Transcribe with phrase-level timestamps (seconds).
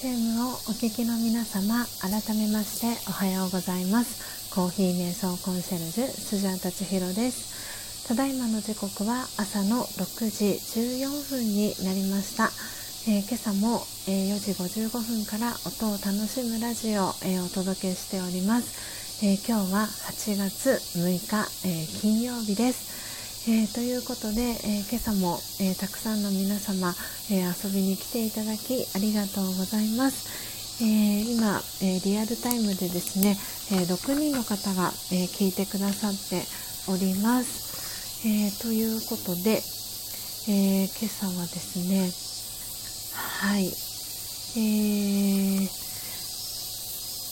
[0.00, 4.48] FM をお聞きの皆様改めましておはようございます。
[4.54, 8.08] コーヒー瞑想コンシェルジュスジャータチヒロです。
[8.08, 12.48] ただいまの時刻は朝の6時14分になりました、
[13.12, 23.09] えー、今朝も、えー、4時55分から音を楽しむラジオを、えー、お届けしております、え今日は8月6日、え金曜日です。
[23.48, 26.92] えー、ということで、えー、今朝も、えー、たくさんの皆様、
[27.32, 30.84] え遊びに来ていただきありがとうございます。
[30.84, 33.38] え今、えリアルタイムでですね、
[33.72, 36.44] え6人の方が、え聞いてくださって
[36.92, 38.28] おります。
[38.28, 39.62] えということで、
[40.46, 42.12] え今朝はですね
[43.40, 43.72] はい、
[44.60, 45.64] え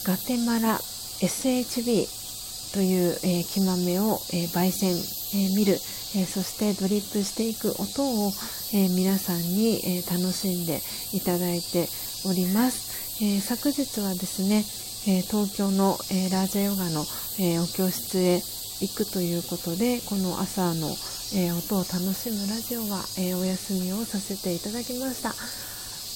[0.05, 0.79] ガテマラ
[1.21, 4.95] SHB という、え木豆を、え焙煎、
[5.35, 5.77] え見る
[6.15, 8.31] え、そしてドリップしていく音を、
[8.73, 10.81] え、皆さんに、え、楽しんで
[11.13, 11.87] いただいて
[12.25, 14.65] おります、え昨日はですね、
[15.07, 17.05] え東京の、えラージャヨガの、
[17.37, 18.41] えお教室へ
[18.81, 20.95] 行くということでこの朝の、
[21.35, 25.35] え音を楽しむラジオは、えお休みをさせていただきました。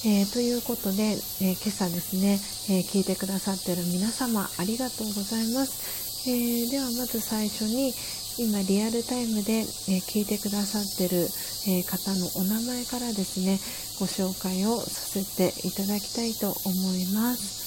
[0.06, 2.38] えー、ということで、えー、今朝ですね、
[2.68, 7.94] えー、聞いてくださっている皆様ありがとうございます、えではまず最初に、
[8.36, 11.22] 今リアルタイムで、えー、聞いてくださってる、
[11.70, 13.60] えー、方のお名前からですね
[14.00, 17.64] ご紹介をさせていただきたいと思います。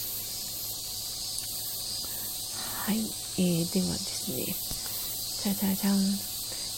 [2.86, 4.46] はい、えー、ではですね。
[5.44, 5.98] じゃじゃじゃん、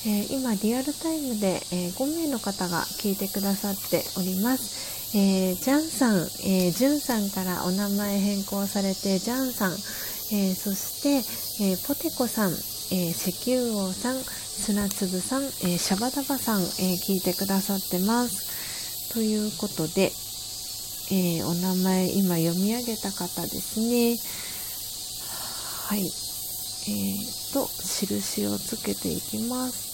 [0.06, 5.18] え今リアルタイムで、え5名の方が聞いてくださっております。
[5.18, 11.24] えー、ジャンさん、えー、ジュンさんからお名前変更されてジャンさん、えー、そして、
[11.64, 12.52] えポテコさん、
[12.92, 19.14] えー、石油王さん、砂粒さん、えー、シャバダバさん、えー、聞いてくださってます。
[19.14, 20.12] ということで、
[21.12, 24.18] えお名前今読み上げた方ですね。
[25.88, 26.02] はい。
[26.02, 29.90] えー、と、印をつけていきます。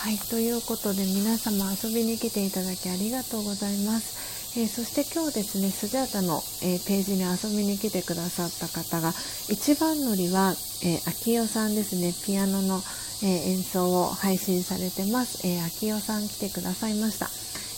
[0.00, 4.39] はい、ということで皆様遊びに来ていただきありがとうございます。
[4.56, 9.12] えー、そして今日ですねスジャータの、えー、ページに遊びに来てくださった方が
[9.48, 12.12] 一番乗りは、えー、秋代さんですね。
[12.26, 12.82] ピアノの、
[13.22, 17.26] え演奏を配信されてます、え秋代さん来てくださいました、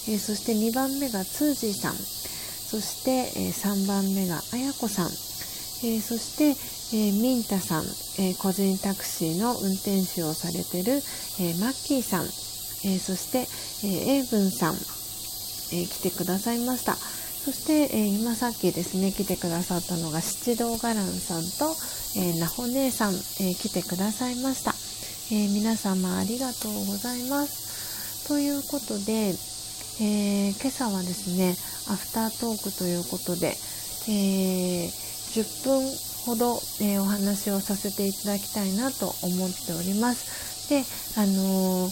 [0.09, 1.94] えそして2番目がツージーさん。
[1.94, 5.07] そして、え3番目があやこさん、
[5.85, 6.55] えそして、
[6.97, 7.85] えミンタさん、
[8.20, 11.03] え個人タクシーの運転手をされてる、
[11.40, 12.27] えマッキーさん、
[12.89, 13.49] えそして、
[13.85, 15.02] えエイブンさん。
[15.73, 16.94] えー、来てくださいました。
[16.94, 21.74] そして、えー、今さっきですね来てくださったのが七道伽藍さんと、
[22.15, 24.74] えー、なほ姉さん、え来てくださいました、
[25.35, 28.28] え皆様ありがとうございます。
[28.28, 29.35] ということで、
[30.01, 31.57] え今朝はですね
[31.93, 33.57] アフタートークということで、
[34.09, 35.82] え10分
[36.27, 40.69] ほど、えお話をさせていただきたいなと思っております。
[40.69, 40.85] で
[41.16, 41.90] あのお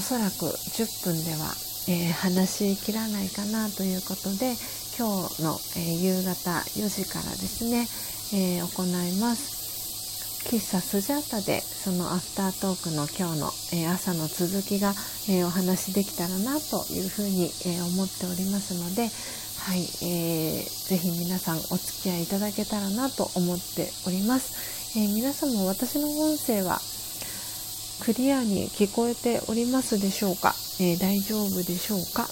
[0.00, 4.52] そらく10分ではえー、話しきらないかなということで
[4.98, 7.88] 今日の、えー、夕方4時からですね、
[8.36, 9.58] えー、行います。
[10.48, 14.94] 喫茶スジャータでそのアフタートークの今日の、え朝の続きが、
[15.28, 19.10] えお話できたらなというふうに、え思っておりますので
[19.60, 26.80] はい、えー、ぜひ皆さんお付き合いいただけたらなと思っております、え皆様私の音声は
[28.04, 32.26] クリアに聞こえておりますでしょうか、えー、大丈夫でしょうか？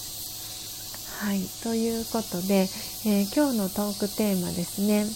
[1.21, 2.69] はい、ということで、
[3.07, 5.07] えー、今日のトークテーマですね、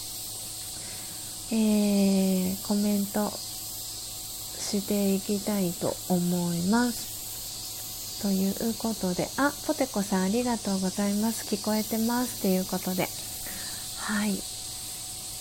[1.52, 8.22] えー、コメントしていきたいと思います。
[8.22, 11.54] ということで、あ、ポテコさんありがとうございます。
[11.54, 12.42] 聞こえてます。
[12.42, 13.08] ということで、
[13.98, 14.34] はい。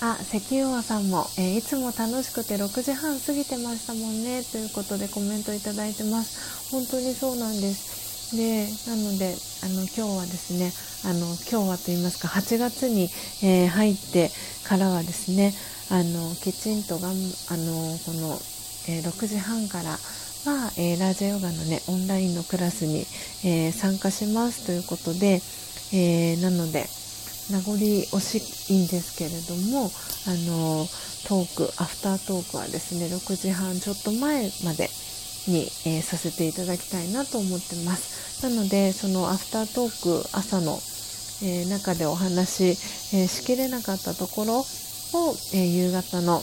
[0.02, 6.72] あ、石油王さんも、えー、いつも楽しくて6時半過ぎてましたもんね、ということでコメントいただいてます。
[6.72, 8.38] 本当にそうなんです。
[8.38, 10.72] で、なので、あの、今日はですね、
[11.04, 13.10] あの、今日はと言いますか、8月に、
[13.44, 14.32] えー、入って
[14.64, 15.54] からはですね、
[15.90, 18.40] あの、きちんとがん、あの、この、
[18.88, 23.06] えー、6時半からは、えー、ラージャヨガのね、オンラインのクラスに、
[23.44, 25.42] え参加しますということで、
[25.92, 26.88] えなので、
[27.50, 29.92] 名残惜しいんですけれども
[30.28, 30.86] あの
[31.28, 34.90] トークアフタートークはですね6時半ちょっと前まで
[35.48, 38.44] に、えー、させていただきたいなと思ってます。
[38.44, 40.80] なのでそのアフタートーク朝の、
[41.44, 44.66] えー、中でお話、えー、しきれなかったところを、
[45.54, 46.42] え夕方の、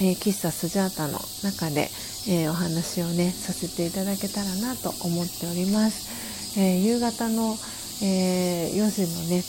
[0.00, 1.90] え喫茶スジャータの中で、
[2.28, 7.56] えお話をねさせていただけたらなと思っております、え夕方の
[8.04, 9.42] えー、4時のね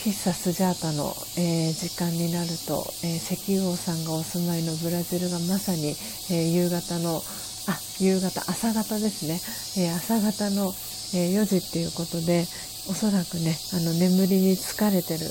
[0.00, 5.92] 喫茶スジャータの、えー、時間になると、えー、石油王さんがお住まいのブラジルがまさに、
[6.32, 7.20] えー、夕方の
[7.68, 9.36] あ夕方朝方ですね、
[9.84, 10.72] え朝方の、
[11.12, 12.46] え4時っていうことで
[12.88, 15.28] おそらくねあの眠りに疲れてる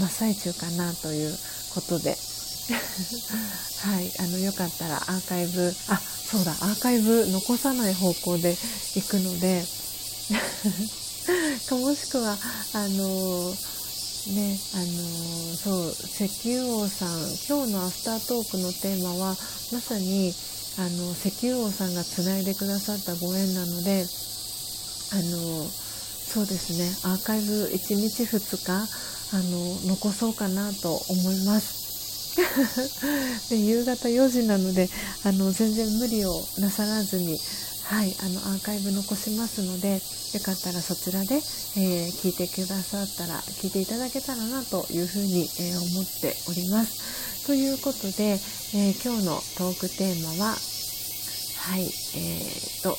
[0.00, 1.36] 真っ最中かなという
[1.74, 2.16] ことで。
[3.84, 8.56] はいあのよかったらアーカイブあそうだアーカイブ残さない方向で
[8.94, 9.62] 行くので。
[11.70, 12.36] もしくは
[12.74, 13.54] あの
[14.32, 16.26] ねあのそう石
[16.58, 19.30] 油王さん今日のアフタートークのテーマは
[19.72, 20.32] まさに
[20.78, 24.04] あの石油王さんがつないでくださったご縁なので
[25.12, 31.86] あのそうですねアーカイブ1日2日あの残そうかなと思います。
[33.48, 34.90] で 夕方4時なので
[35.24, 37.40] あの全然無理をなさらずに、
[37.86, 40.02] はい、あのアーカイブ残しますので
[40.34, 41.36] よかったらそちらで、
[41.78, 47.46] えー、聞いてくださったら聞いていただけたらなというふうに、えー、思っております。
[47.46, 48.42] ということで、
[48.74, 52.98] えー、今日のトークテーマははいえーと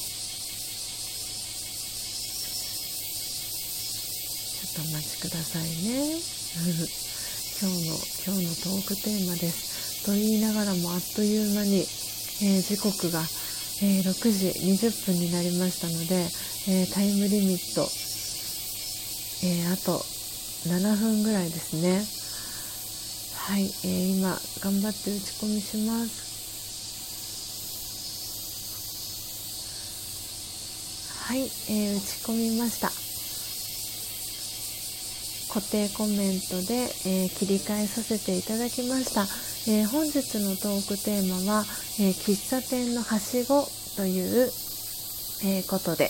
[4.55, 6.15] ちょっとお待ちくださいね。
[7.59, 11.85] 今日の今日のトークテーマですと言いながらもあっという間に、
[12.41, 13.27] え、時刻が、
[13.79, 16.15] えー、6時20分になりましたので、
[16.67, 17.87] えー、タイムリミット、
[19.45, 20.03] えあと
[20.67, 22.03] 7分ぐらいですね。
[23.35, 26.27] はい、え今頑張って打ち込みします。
[31.27, 32.91] はい、え打ち込みました。
[35.53, 39.25] 固定コメントで、え、切り替えさせていただきました、
[39.69, 41.65] えー、本日のトークテーマは、
[41.99, 43.67] えー、喫茶店のはしご
[43.97, 44.49] という、
[45.43, 46.09] えことで、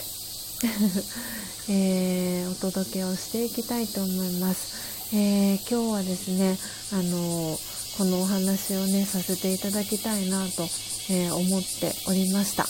[1.68, 6.58] えお届けをしていきたいと思います、え今日はですね
[6.94, 7.60] あの
[7.98, 10.70] このお話をねさせていただきたいなと、
[11.10, 12.68] え思っておりました。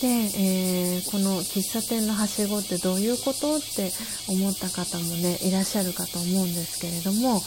[0.00, 3.92] で、えー、この喫茶店のはしごってどういうことって
[4.28, 7.42] 思った方もねいらっしゃるかと思うんですけれども、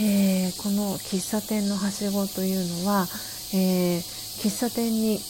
[0.00, 3.06] えー、この喫茶店のはしごというのは、
[3.54, 4.00] えー、
[4.42, 5.20] 喫茶店に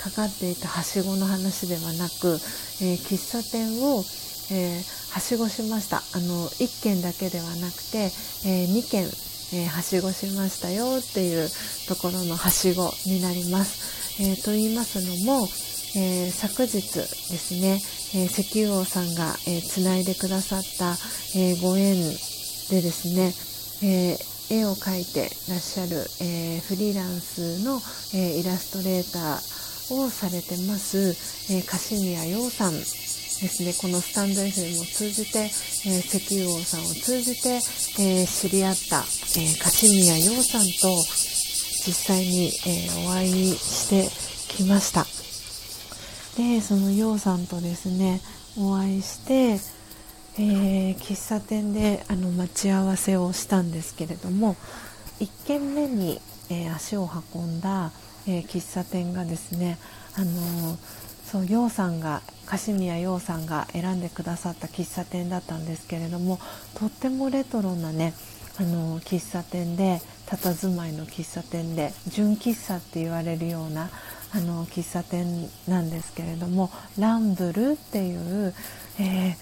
[0.00, 2.38] かかっていたはしごの話ではなく、
[2.82, 4.04] え喫茶店を、
[4.50, 8.10] えはしごしましたあの1軒だけではなくて、
[8.44, 9.06] え2軒、
[9.54, 11.48] えはしごしましたよっていう
[11.88, 14.22] ところのはしごになります。
[14.22, 15.48] えと言いますのも、
[15.96, 17.80] え、昨日ですね、
[18.14, 20.96] え、石油王さんが、えー、つないでくださった、
[21.34, 21.94] えご縁
[22.68, 23.32] でですね、
[23.82, 24.18] え
[24.50, 27.80] 絵を描いてらっしゃる、えフリーランスの、
[28.14, 29.54] えイラストレーター
[29.94, 30.98] をされてます、
[31.52, 35.50] えー、樫宮陽さんですねこのスタンド FM を通じて、
[35.86, 37.60] え石油王さんを通じて、
[38.00, 40.88] え知り合った、え樫宮陽さんと
[41.86, 44.08] 実際に、えお会いして
[44.54, 45.06] きました。
[46.36, 48.20] でそのようさんとですね
[48.58, 49.58] お会いして、
[50.36, 54.56] えー、喫茶店であの待ち合わせをしたんですけれども
[55.20, 56.20] 1軒目に、
[56.50, 57.92] えー、足を運んだ、
[58.26, 59.78] えー、喫茶店がですね
[60.16, 60.76] あの
[61.24, 66.38] そう陽さんが樫宮陽さんが選んでくださった喫茶店だったんですけれども
[66.74, 68.12] とってもレトロなね
[68.58, 73.90] あの喫茶店で佇まいの喫茶店で純喫茶って言われるような
[74.32, 78.54] あの喫茶店なんですけれどもランブルっていう、
[78.98, 79.36] えー、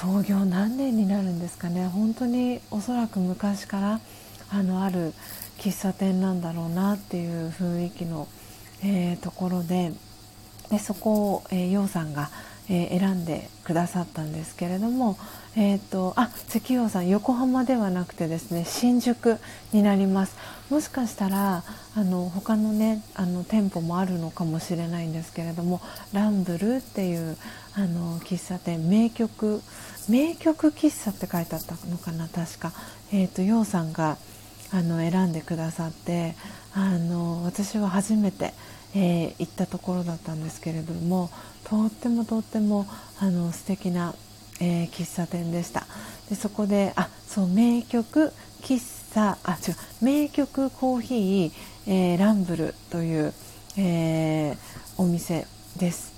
[0.00, 1.86] 創業何年になるんですかね。
[1.86, 4.00] 本当におそらく昔から
[4.48, 5.12] あのある
[5.58, 8.26] 喫茶店なんだろうなっていう雰囲気の、
[8.82, 9.92] えー、ところで
[10.70, 12.30] でそこを、えー、楊さんが、
[12.70, 15.18] えー、選んでくださったんですけれども、
[15.56, 19.38] えーと、あ石油さん横浜ではなくてですね新宿
[19.72, 20.36] になります。
[20.70, 21.64] もしかしたら
[21.96, 25.80] あの他のねあの店舗もあるのかもしれないんですけれども
[26.12, 27.36] ランブルっていう
[27.74, 29.60] あの喫茶店名曲
[30.08, 32.72] 名曲喫茶って書いてあったのかな確か、
[33.12, 34.16] えーと、ようさんが
[34.72, 36.36] あの選んでくださって
[36.72, 38.54] あの私は初めて、
[38.94, 41.30] えー、行ったところだったんですけれども
[41.64, 42.86] とってもとっても
[43.20, 44.14] あの素敵な
[44.60, 45.86] えー、喫茶店でした。
[46.28, 51.52] でそこであそう名曲喫茶あ違う名曲コーヒー、
[51.86, 53.32] えー、ランブルという、
[53.78, 54.56] えー、
[54.98, 55.46] お店
[55.78, 56.12] です。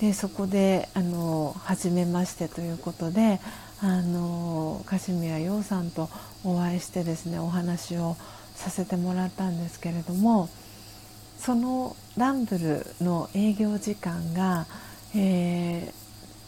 [0.00, 3.40] でそこであの初めましてということで
[3.82, 6.08] あの樫宮陽さんと
[6.44, 8.16] お会いしてですねお話を
[8.54, 10.48] させてもらったんですけれども
[11.40, 14.66] そのランブルの営業時間が、
[15.14, 15.98] えー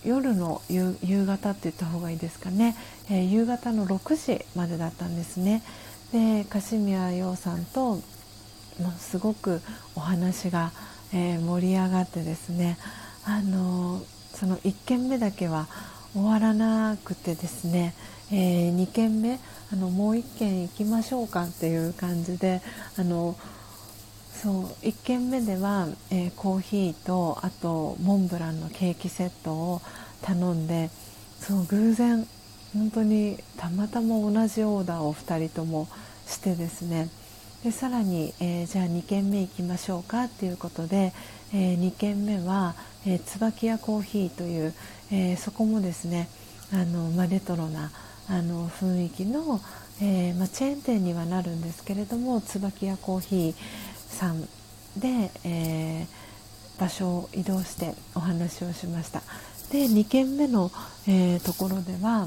[0.04, 2.74] 夜の夕方って言った方がいいですかね、
[3.10, 5.62] えー、夕方の6時までだったんですね。
[6.12, 8.02] で樫宮陽さんとも
[8.98, 9.60] すごく
[9.94, 10.72] お話が、
[11.12, 12.78] えー、盛り上がってですね。
[13.24, 14.02] あの
[14.34, 15.68] その1軒目だけは
[16.14, 17.94] 終わらなくてですね、
[18.32, 19.38] えー、2軒目
[19.70, 22.62] あのもう1軒行きましょうかっていう感じで
[22.98, 23.36] あの
[24.42, 29.82] そう1軒目では、えー、コーヒーとあとモンブランのケーキセットを
[30.22, 30.88] 頼んで
[31.38, 32.26] そう偶然
[32.72, 35.88] 本当にたまたま同じオーダーを2人とも
[36.26, 37.10] してですね。
[37.64, 41.12] でさらに、えー、じゃあ2軒目行きましょうかっていうことで、
[41.52, 42.74] えー、2軒目は、
[43.06, 44.72] えー、椿屋コーヒーという、
[45.10, 46.28] えそこもですね
[46.72, 47.90] あの、まあ、レトロな
[48.28, 49.60] あの雰囲気の、
[50.00, 53.54] えまあ、チェーン店にはなるんですけれども椿屋コーヒー
[54.20, 54.42] さん
[54.98, 56.06] で、え
[56.78, 59.22] 場所を移動してお話をしました。
[59.72, 60.70] で2軒目の、
[61.06, 62.26] えところでは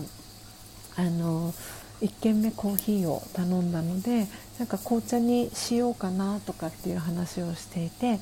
[0.96, 1.54] あの
[2.02, 8.20] 1軒目コーヒーを頼んだのでなんか紅茶にしようかなとかっていう話をしていて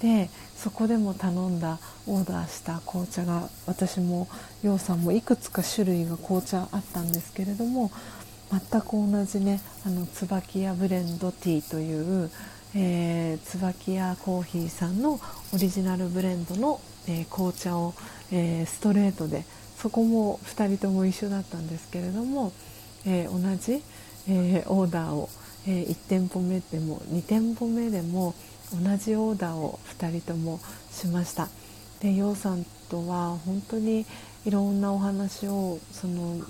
[0.00, 4.28] でそこでも頼んだオーダーした紅茶が私も
[4.62, 7.90] 楊さんもいくつか種類が紅茶あったんですけれども
[8.50, 12.30] 全く同じねあの椿屋ブレンドティーという、
[12.74, 15.20] えー、椿屋コーヒーさんの
[15.52, 17.94] オリジナルブレンドの、えー、紅茶を、
[18.32, 19.44] えー、ストレートで
[19.76, 22.52] そこも2人とも一緒だったんですけれども
[23.06, 23.82] え、同じ、
[24.28, 25.28] え、オーダーを、
[25.66, 28.34] え、1店舗目でも2店舗目でも
[28.72, 30.60] 同じオーダーを2人とも
[30.90, 31.48] しました。
[32.00, 34.06] で楊さんとは本当に
[34.46, 36.40] いろんなお話をその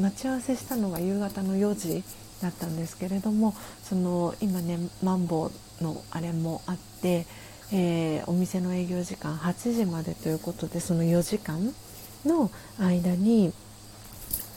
[0.00, 2.02] 待ち合わせしたのが夕方の4時
[2.40, 5.50] だったんですけれどもその今ねマンボ
[5.80, 7.26] ウのあれもあって、
[7.72, 11.72] えー、お店の営業時間8時までということでその4時間
[12.24, 13.52] の間に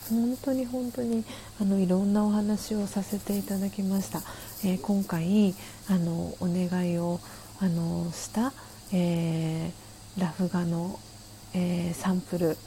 [0.09, 1.23] 本当に本当に
[1.61, 4.19] あのいろんなお話をさせていただきました、
[4.65, 5.55] えー、今回
[5.89, 7.19] あのお願いを
[7.59, 8.51] あのした、
[8.91, 10.99] えー、ラフ画の、
[11.53, 12.57] えー、サンプル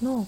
[0.00, 0.26] の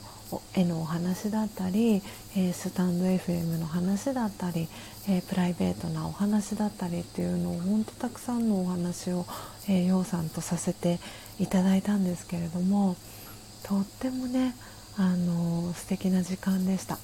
[0.54, 2.02] 絵のお話だったり、
[2.36, 4.68] えスタンド FM の話だったり、
[5.08, 9.24] えプライベートなお話だったりっていうのを本当たくさんのお話を、
[9.68, 10.98] えー、さんとさせて
[11.38, 12.96] いただいたんですけれども
[13.62, 14.54] とってもね
[14.96, 16.98] あの素敵な時間でした。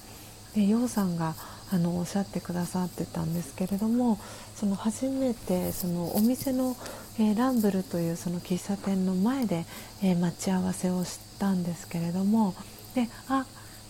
[0.55, 1.35] で楊さんが
[1.73, 4.19] あのおっしゃってくださってたんですけれども
[4.55, 6.77] その初めてそのお店の、
[7.19, 9.65] えー、ランブルというその喫茶店の前で、
[10.03, 12.55] えー、待ち合わせをしたんですけれども
[12.94, 13.47] であ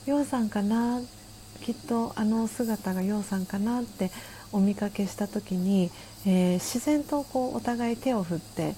[0.06, 1.00] 楊さんかな
[1.62, 4.10] きっとあの姿が楊さんかなって
[4.52, 5.90] お見かけした時に、
[6.26, 8.74] えー、自然とこうお互い手を振って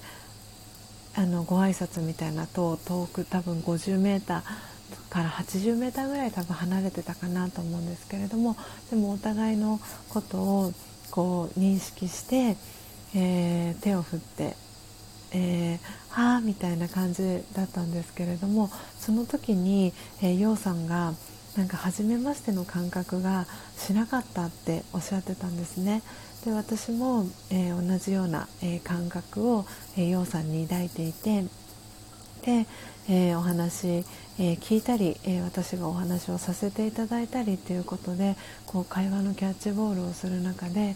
[1.15, 8.55] あのご挨拶みたいなと遠く多分50メーターから80メーターぐらい多分離れてたかなと思うんですけれども
[8.89, 9.79] でもお互いの
[10.09, 10.73] ことを
[11.11, 12.57] こう認識して、
[13.15, 14.55] えー、手を振って
[15.37, 15.79] えー、
[16.09, 21.13] はあみたいな感じだったんですけれどもその時に、えー、陽さんが
[21.57, 23.45] なんか初めましての感覚が
[23.77, 26.03] しなかったっておっしゃってたんですね。
[26.45, 29.65] で私も、えー、同じような、えー、感覚を、
[29.97, 31.43] えー、陽さんに抱いていて
[32.45, 32.67] で、
[33.09, 34.05] え、お話、
[34.37, 38.35] え、聞いたり、え、私がお話をさせていただいたりということで
[38.67, 40.95] こう会話のキャッチボールをする中で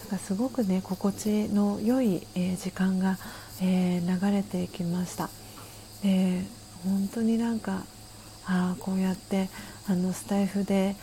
[0.00, 3.18] なんかすごくね心地の良い、え時間が、
[3.62, 5.28] え流れていきました。
[6.02, 6.42] で
[6.84, 7.84] 本当になんか
[8.46, 9.48] あこうやって
[9.88, 10.96] あのスタイフで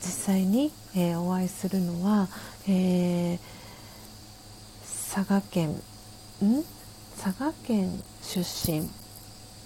[0.00, 2.28] 実際に、えお会いするのは、
[2.68, 3.38] え
[5.14, 5.70] 佐賀県
[6.42, 6.64] ん？
[7.22, 8.88] 佐賀県出身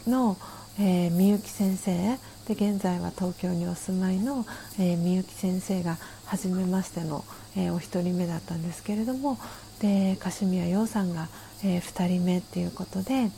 [0.06, 0.36] の、
[0.78, 2.18] え、みゆき先生。
[2.46, 4.44] で現在は東京にお住まいの、
[4.78, 5.96] え、みゆき先生が
[6.26, 7.24] 初めましての、
[7.56, 9.38] えー、お一人目だったんですけれども
[9.80, 11.28] で樫宮陽さんが、
[11.64, 13.30] えー、2人目っていうことで、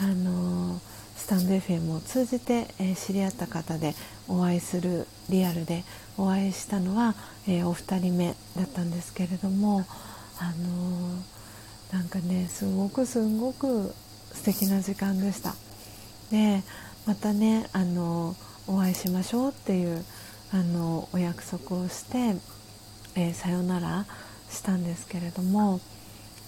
[0.00, 0.80] あのー、
[1.16, 3.94] スタンド FM を通じて、えー、知り合った方で
[4.28, 5.84] お会いするリアルで
[6.16, 7.14] お会いしたのは、
[7.48, 9.84] え、お二人目だったんですけれども、
[10.38, 11.22] あの、
[11.92, 13.94] なんかねすごくすごく
[14.32, 15.54] 素敵な時間でした。
[16.30, 16.62] で
[17.06, 18.36] またねあの
[18.66, 20.04] お会いしましょうっていう
[20.52, 22.36] あのお約束をして、
[23.14, 24.06] え、さよなら
[24.50, 25.80] したんですけれども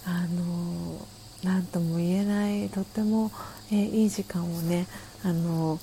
[0.05, 1.05] あの
[1.43, 3.31] 何とも言えないとっても、
[3.71, 4.87] え、いい時間をね
[5.23, 5.79] あの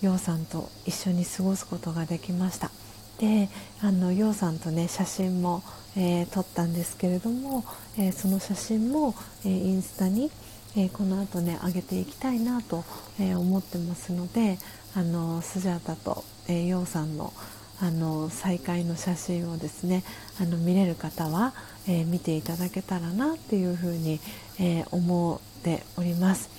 [0.00, 2.70] 陽さんと一緒に過ごすことができました。
[3.18, 3.48] で
[3.80, 5.62] あの陽さんとね写真も、
[5.96, 7.64] えー、撮ったんですけれども、
[7.98, 9.14] えー、その写真も、
[9.44, 10.30] え、インスタに、
[10.76, 12.84] え、この後ね上げていきたいなと、
[13.18, 14.58] え、思ってますので
[14.94, 17.32] あのスジャータと、えー、ヨウさんの
[17.80, 20.02] あの再会の写真をですね
[20.40, 21.54] あの見れる方は、
[21.88, 24.20] えー、見ていただけたらなっていうふうに、
[24.60, 26.50] えー、思っております。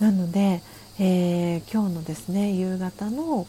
[0.00, 0.62] なので、
[0.98, 3.46] えー、今日のですね夕方の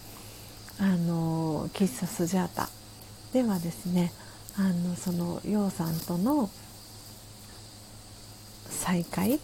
[0.80, 2.70] あの喫茶スジャータ
[3.34, 4.12] ではですね
[4.58, 6.50] あのそのヨウさんとの
[8.70, 9.40] 再会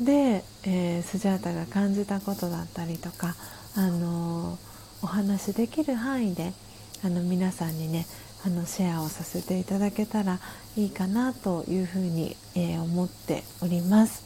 [0.00, 3.36] で、えー、スジャータが感じたことだったりとか、
[3.76, 4.58] あの
[5.00, 6.52] お話できる範囲で
[7.04, 8.06] あの皆さんにね
[8.44, 10.38] あのシェアをさせていただけたら
[10.76, 14.24] いいかなというふうに、えー、思っております。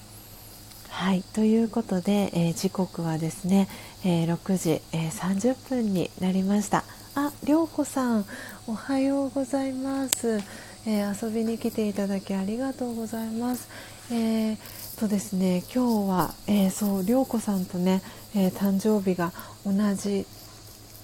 [0.89, 1.23] はい。
[1.23, 3.69] ということで、えー、時刻はですね、
[4.05, 6.85] えー、6時、えー、30分になりました。
[7.15, 8.24] ありょうこさん
[8.69, 10.39] おはようございます、
[10.87, 13.69] え遊びに来ていただきありがとうございます、
[14.12, 14.57] え
[14.99, 18.01] とですね今日は、えそうりょうこさんとね、
[18.37, 19.32] え誕生日が
[19.66, 20.24] 同じ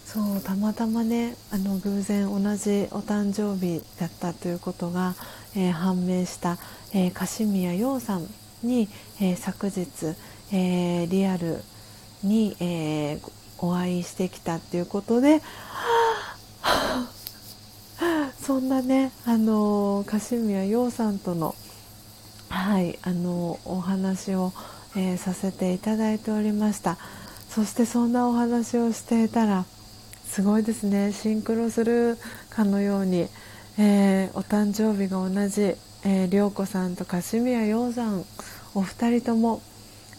[0.06, 5.16] そうたまたまねあの偶然同じお誕生日だったということが、
[5.56, 6.58] え判明した、
[6.94, 8.26] えー、樫宮陽さん
[8.62, 8.88] に、
[9.20, 10.14] えー、昨日、
[10.52, 11.60] えー、リアル
[12.22, 15.42] に、えー、お会いしてきたっていうことで、
[18.40, 21.56] そんなね、あの樫宮陽さんとの、
[22.48, 24.52] はい、あのお話を、
[24.94, 26.96] えー、させていただいておりました。
[27.50, 29.64] そしてそんなお話をしていたら
[30.26, 31.12] すごいですね。
[31.12, 32.18] シンクロする
[32.50, 33.28] かのように、
[33.78, 38.24] えー、お誕生日が同じ、えー、涼子さんと樫宮陽さん
[38.74, 39.62] お二人とも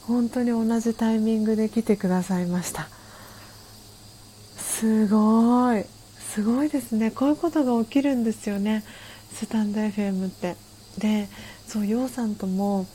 [0.07, 2.87] 本当に同じタイミングで来てくださいました。
[4.57, 5.85] すごい。
[6.19, 7.11] すごいですね。
[7.11, 8.83] こういうことが起きるんですよね。
[9.33, 10.55] スタンド FM って。
[10.97, 11.27] で
[11.67, 12.87] そう陽さんとも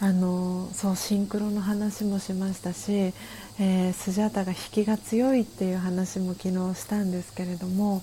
[0.00, 8.02] あのそうシンクロの話もしましたし、えー、スジャータが引きが強いっていう話も昨日したんですけれども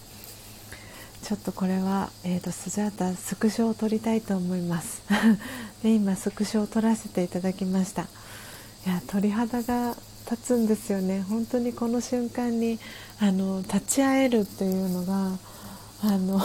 [1.23, 5.01] ちょっとこれは、えーと、スジャータスクショを撮りたいと思います。
[5.81, 8.03] で今スクショを撮らせていただきました。
[8.03, 8.05] い
[8.89, 9.97] や鳥肌が
[10.29, 11.23] 立つんですよね。
[11.27, 12.77] 本当にこの瞬間に
[13.19, 15.39] あの立ち会えるっていうのが
[16.03, 16.39] あの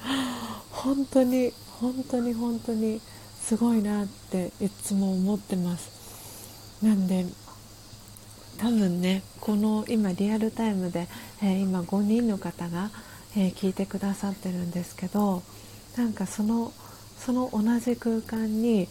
[0.72, 3.02] 本当に本当に本当に
[3.50, 6.84] すごいなっていつも思ってます。
[6.84, 7.26] なんで
[8.58, 11.08] 多分ねこの今リアルタイムで、
[11.42, 12.90] えー、今5人の方が
[13.36, 15.42] えー、聞いてくださってるんですけど
[15.96, 16.72] なんかその
[17.18, 18.88] その同じ空間に、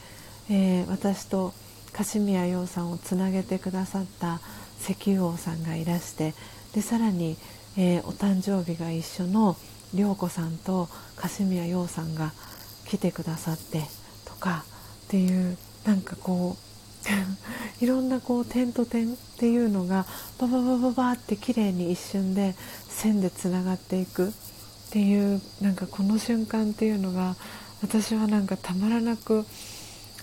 [0.49, 1.53] えー、私と
[1.93, 4.39] 樫宮陽さんをつなげてくださった
[4.79, 6.33] 石油王さんがいらして
[6.73, 7.37] でさらに、
[7.75, 9.57] えー、お誕生日が一緒の
[9.93, 12.31] 涼子さんと樫宮陽さんが
[12.85, 13.83] 来てくださって
[14.39, 14.63] か
[15.07, 16.69] っていうなんかこう
[17.83, 20.05] いろんなこう点と点っていうのが
[20.37, 22.55] バババババって綺麗に一瞬で
[22.87, 24.31] 線でつながっていくっ
[24.91, 27.35] ていうなんかこの瞬間っていうのが
[27.81, 29.45] 私はなんかたまらなく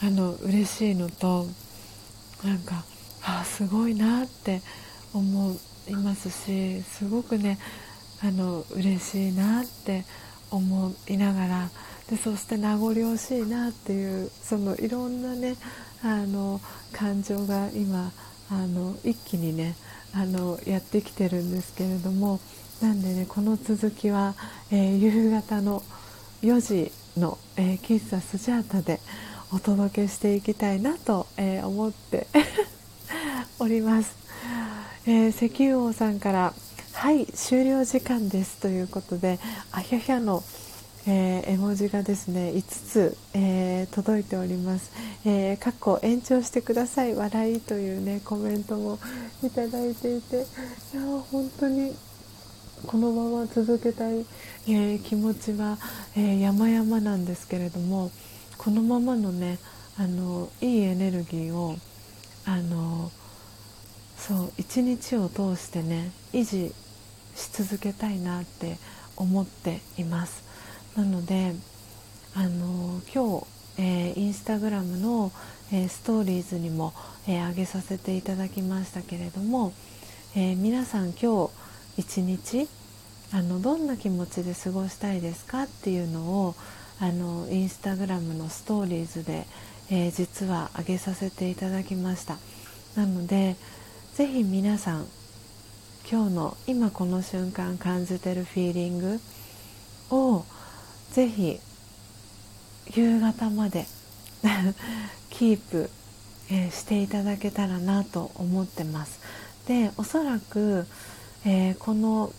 [0.02, 1.47] あの嬉しいのと
[2.44, 2.84] なんか
[3.22, 4.60] あすごいなって
[5.14, 5.56] 思
[5.88, 7.59] いますしすごくね
[8.22, 10.05] あの嬉しいなって
[10.51, 11.70] 思いながら
[12.11, 15.57] でそして名残惜しいなっていうそのいろんなね
[16.05, 16.61] あの
[16.93, 18.12] 感情が今
[18.51, 19.74] あの一気にね
[20.15, 22.41] あのやってきてるんですけれども
[22.81, 24.35] なんでねこの続きは、
[24.70, 25.83] えー、夕方の
[26.43, 29.01] 4時の、えー、喫茶スジャータで
[29.53, 32.27] お届けしていきたいなと、えー、思って
[33.59, 34.15] おります、
[35.07, 36.53] え石油王さんから
[36.93, 39.39] 「はい終了時間です」ということで
[39.73, 40.45] あひゃひゃの
[41.09, 44.91] 「えー、絵文字がですね5つ、えー、届いております、
[45.24, 47.15] えー、かっこ延長してください。
[47.15, 48.99] 笑いというねコメントも
[49.45, 50.45] いただいていていや
[51.31, 51.95] 本当に
[52.87, 54.27] このまま続けたい、
[54.69, 55.78] え、気持ちは、
[56.15, 58.11] えー、山々なんですけれども
[58.59, 59.59] このままのね
[59.99, 61.77] あのいいエネルギーを
[62.45, 63.11] あの
[64.19, 66.74] そう一日を通してね維持
[67.35, 68.77] し続けたいなって
[69.16, 70.45] 思っています。
[70.97, 71.55] なので
[72.35, 73.47] あの今日、
[73.78, 75.31] えー、インスタグラムの、
[75.70, 76.94] えー、ストーリーズにも、
[77.28, 79.74] えー、上げさせていただきましたけれども、
[80.35, 81.51] え、皆さん今日
[81.98, 82.66] 一日
[83.32, 86.55] あのどんな気持ちで過ごしたいですかっていうのを
[86.98, 89.47] あのインスタグラムのストーリーズで、
[89.90, 92.39] え、実は上げさせていただきました。
[92.97, 93.56] なので
[94.14, 95.06] ぜひ皆さん
[96.10, 99.20] 今日の今この瞬間感じてるフィーリング
[100.10, 100.44] を
[101.12, 101.61] ぜひ
[102.95, 103.87] 夕方まで
[105.31, 105.91] キープ、
[106.51, 109.20] えー、していただけたらなと思ってます。
[109.66, 110.87] でおそらく、
[111.45, 112.33] えー、この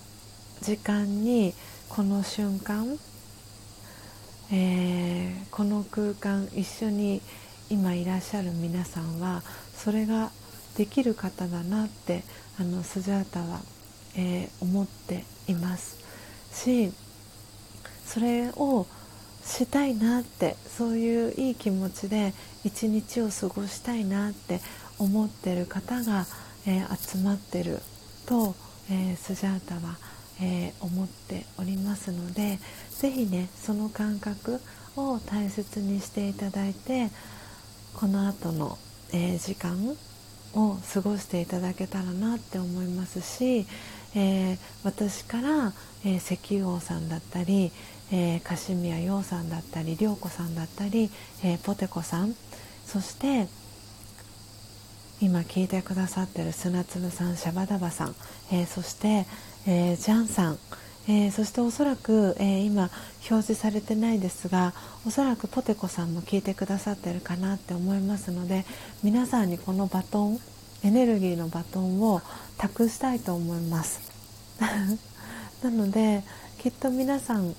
[0.61, 1.53] 時間に
[1.89, 2.98] この瞬間、
[4.52, 7.22] えー、この空間一緒に
[7.69, 9.44] 今いらっしゃる皆さんは
[9.76, 10.31] それが
[10.77, 12.23] できる方だなって
[12.60, 13.60] あのスジャータは、
[14.15, 15.98] えー、思っています。
[16.53, 16.94] し
[18.07, 18.88] それを
[19.43, 24.59] したいなってそういういい気持ちで一日を過ごしたいなって
[24.99, 26.25] 思ってる方が、
[26.65, 27.79] えー、集まってる
[28.25, 28.55] と、
[28.89, 29.97] えー、スジャータは、
[30.41, 32.59] えー、思っておりますので
[32.89, 34.59] 是非ねその感覚
[34.97, 37.09] を大切にしていただいて
[37.93, 38.77] この後の、
[39.11, 39.97] え時間
[40.53, 43.65] を過ごしていただけたらなって思いますし、
[44.13, 45.73] え、私から、
[46.05, 47.71] えー、石油王さんだったり、
[48.11, 51.09] えー、樫宮陽さんだったり涼子さんだったり、
[51.43, 52.35] えー、ポテコさん。
[52.85, 53.47] そして
[55.19, 58.15] 今聞いてくださってる砂粒さんシャバダバさん、
[58.51, 59.25] えー、そして、
[59.67, 60.59] えー、ジャンさん、
[61.09, 62.91] えー、そしておそらく、え今
[63.29, 64.73] 表示されてないですが
[65.05, 68.65] おそらくポテコさんも聞いてくださってるかなって思いますので
[69.03, 70.39] 皆さんにこのバトン
[70.84, 72.21] エネルギーのバトンを
[72.57, 73.99] 託したいと思います。
[75.63, 76.23] なので
[76.59, 77.55] きっと皆さん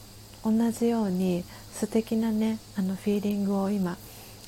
[0.50, 3.96] 同じように素敵なねあのフィーリングを今、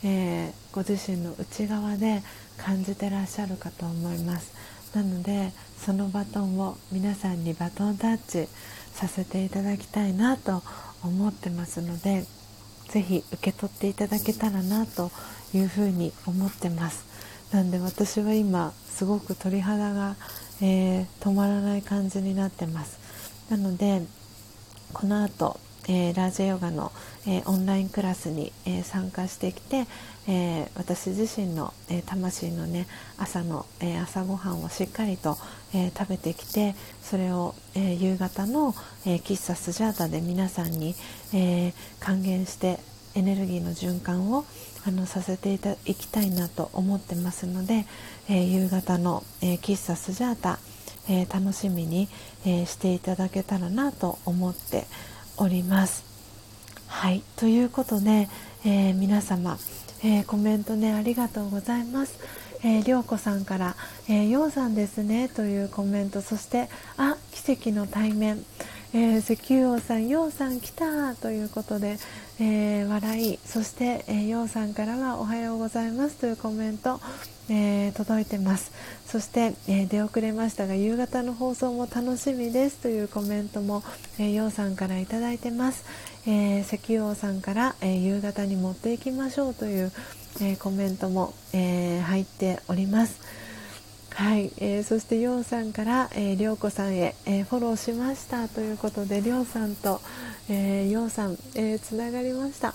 [0.03, 2.23] えー、ご自身の内側で
[2.57, 4.53] 感じてらっしゃるかと思います。
[4.95, 8.49] なのでそのバトンを皆さんにバトンタッチ
[8.93, 10.63] させていただきたいなと
[11.05, 12.25] 思ってますので
[12.89, 15.11] 是非受け取っていただけたらなと
[15.55, 17.05] いうふうに思ってます。
[17.53, 20.17] なんで私は今すごく鳥肌が、
[20.61, 22.99] えー、止まらない感じになってます。
[23.51, 24.03] なので
[24.93, 25.59] この後
[25.89, 26.93] えー、ラージェヨガの、
[27.27, 29.87] えー、オンラインクラスに、えー、参加してきて、
[30.29, 32.87] え私自身の、え魂のね
[33.19, 35.37] 朝の、え朝ごはんをしっかりと、
[35.75, 38.75] え食べてきてそれを、え夕方の、
[39.07, 40.95] え喫茶スジャータで皆さんに、
[41.33, 42.79] え還元して
[43.15, 44.45] エネルギーの循環を
[44.87, 47.87] あのさせていたいきたいなと思ってますので、
[48.29, 50.59] え夕方の、え喫茶スジャータ、
[51.09, 52.09] え楽しみに、
[52.45, 54.87] えしていただけたらなと思って
[55.41, 56.05] おります。
[56.87, 58.29] はいということで、
[58.65, 59.59] えー、皆様、
[60.05, 62.19] えー、コメントねありがとうございます。
[62.63, 63.75] えー、りょうこさんから、
[64.07, 66.69] えー、ようさんですねというコメントそして
[66.99, 68.45] あ奇跡の対面、
[68.93, 71.97] えー、石油王さんようさん来たということで、
[72.41, 77.01] えー、笑いそして、えー、ようさんからはおはようございますというコメント、
[77.49, 78.73] えー、届いてます。
[79.07, 83.83] そして、え出遅れましたが夕方の放送も楽しみですというコメントも、
[84.19, 85.85] えようさんからいただいてます、
[86.27, 89.93] え石油王さんから、え夕方に持っていきましょうという、
[90.41, 93.40] えコメントも、え入っております。
[94.21, 100.03] はい、えー、そしてようさんから、えー、りょうこさんへ、えー、フォローしましたということでりょうさんと、
[100.51, 102.75] えー、ようさん、えー、つながりました。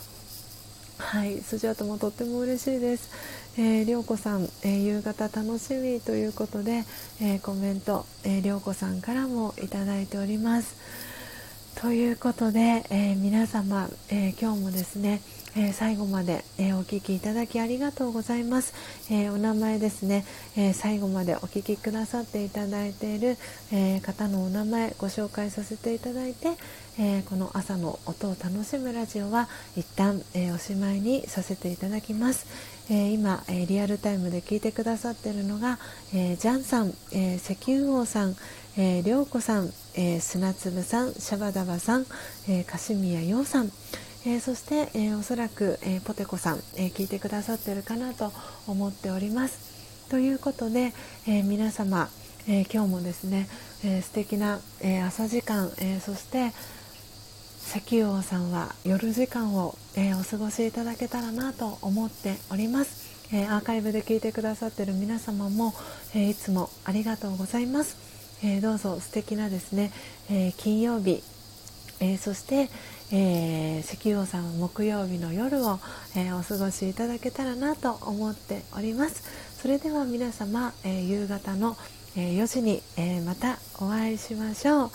[0.97, 3.11] はいスジャートもとっても嬉しいです、
[3.59, 6.83] えー、りょうこさん、えー、夕方楽しみということで、
[7.21, 10.75] えー、コメント、えー、りょうこさんからもいただいております。
[11.79, 15.21] ということで、えー、皆様、えー、今日もですね
[15.57, 18.73] えー、最後まで、えー、お聞きいただきありがとうございます、
[19.09, 20.25] えー、お名前ですね、
[20.57, 23.37] え最後までお聞きくださっていただいている、
[23.71, 26.49] え方のお名前ご紹介させていただいて、
[26.99, 32.47] えこの朝の音を楽しむラジオは一旦、えおしまいにさせていただきます、
[32.89, 35.79] え今、えリアルタイムで聞いてくださっているのが、
[36.13, 38.35] えジャンさん、え石油王さん
[38.77, 42.05] えー、涼子さん、えー、砂粒さん、シャバダバさん、
[42.49, 43.71] えー、カシミヤヨウさん、
[44.27, 48.33] えー、そして、えー、おそらく、えー、ポテコさん、え聞いてくださってるかなと
[48.65, 50.09] 思っております。
[50.09, 50.93] ということで、
[51.27, 52.09] え皆様、
[52.47, 53.47] え今日もですね、
[53.83, 56.53] え素敵な、え朝時間、えそして
[57.67, 63.29] 石油王さんは夜時間を、えお過ごしいただけたらなと思っております。
[63.31, 65.75] えアーカイブで聞いてくださってる皆様も、
[66.15, 67.95] えいつもありがとうございます。
[68.43, 69.91] えどうぞ素敵なですね、
[70.31, 71.21] え金曜日、
[71.99, 72.69] えそして、
[73.11, 75.79] えー、石油王さん木曜日の夜を、
[76.15, 79.23] えー、お過ごしいただけたらなと思っております。
[79.61, 81.77] それでは皆様、えー、夕方の、
[82.17, 84.91] え4時に、えまたお会いしましょう。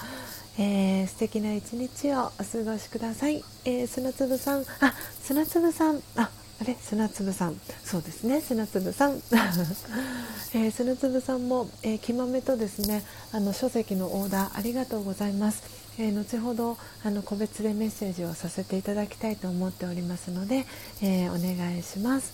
[0.58, 6.30] えー、素敵な一日をお過ごしください、えー、砂粒さんあ砂粒さんあ
[6.60, 6.76] あれ？
[6.78, 7.58] 砂粒さん。
[7.82, 8.42] そうですね。
[8.42, 9.16] 砂粒さん、
[10.52, 15.62] えー、砂粒さんも、えー、きまめとですねあの書籍のオーダーありがとうございます、
[16.00, 20.64] えー、後ほどあの個別でメッセージをさせていただきたいと思っておりますので、
[21.02, 22.32] えお願いします。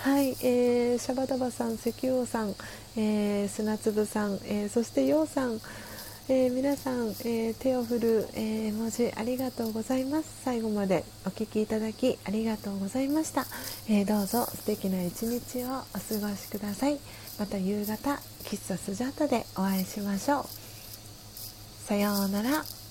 [0.00, 2.54] はい、えー、シャバダバさん、石油さん、
[2.96, 5.60] えー、砂粒さん、えー、そしてヨウさん、
[6.28, 10.42] えー、皆さん、えー、手を振る、えー、文字ありがとうございます。
[10.42, 13.46] 最後までお聴きいただきありがとうございました、
[13.88, 16.98] えどうぞ素敵な一日をお過ごしください。
[17.38, 20.44] また夕方喫茶スジャータでお会いしましょう。
[21.86, 22.83] さようなら。